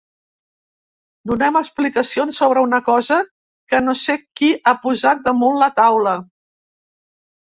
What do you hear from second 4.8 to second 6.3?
posat damunt la taula.